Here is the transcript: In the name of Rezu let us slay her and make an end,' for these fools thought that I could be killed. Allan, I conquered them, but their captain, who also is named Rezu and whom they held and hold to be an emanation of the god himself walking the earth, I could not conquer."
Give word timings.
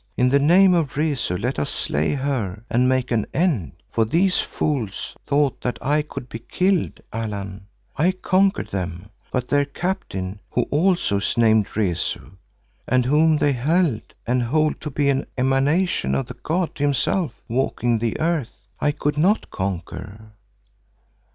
In 0.17 0.29
the 0.29 0.39
name 0.39 0.73
of 0.73 0.97
Rezu 0.97 1.35
let 1.37 1.59
us 1.59 1.69
slay 1.69 2.15
her 2.15 2.63
and 2.71 2.89
make 2.89 3.11
an 3.11 3.27
end,' 3.35 3.73
for 3.91 4.03
these 4.03 4.39
fools 4.41 5.15
thought 5.27 5.61
that 5.61 5.77
I 5.79 6.01
could 6.01 6.27
be 6.27 6.39
killed. 6.39 7.01
Allan, 7.13 7.67
I 7.95 8.13
conquered 8.13 8.69
them, 8.69 9.11
but 9.31 9.47
their 9.49 9.63
captain, 9.65 10.39
who 10.49 10.63
also 10.71 11.17
is 11.17 11.37
named 11.37 11.77
Rezu 11.77 12.31
and 12.87 13.05
whom 13.05 13.37
they 13.37 13.53
held 13.53 14.15
and 14.25 14.41
hold 14.41 14.81
to 14.81 14.89
be 14.89 15.07
an 15.11 15.27
emanation 15.37 16.15
of 16.15 16.25
the 16.25 16.33
god 16.41 16.79
himself 16.79 17.39
walking 17.47 17.99
the 17.99 18.19
earth, 18.19 18.67
I 18.79 18.93
could 18.93 19.19
not 19.19 19.51
conquer." 19.51 20.31